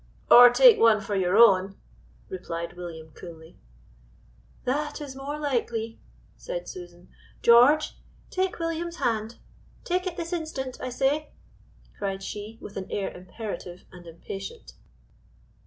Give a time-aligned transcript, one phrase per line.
[0.31, 1.75] "Or take one for your own,"
[2.27, 3.59] replied William coolly.
[4.63, 5.99] "That is more likely,"
[6.35, 7.09] said Susan.
[7.43, 7.99] "George,
[8.31, 9.35] take William's hand;
[9.83, 11.29] take it this instant, I say,"
[11.99, 14.73] cried she, with an air imperative and impatient.